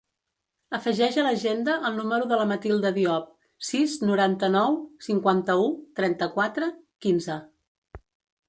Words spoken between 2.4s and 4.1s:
Matilda Diop: sis,